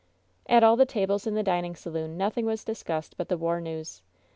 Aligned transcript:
At 0.49 0.63
all 0.63 0.77
the 0.77 0.87
tables 0.87 1.27
in 1.27 1.35
the 1.35 1.43
dining 1.43 1.75
saloon 1.75 2.17
nothing 2.17 2.47
was 2.47 2.63
dis 2.63 2.81
cussed 2.81 3.17
but 3.17 3.29
the 3.29 3.37
war 3.37 3.61
news. 3.61 4.01